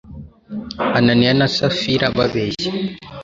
[0.97, 2.69] ananiya na safira babeshya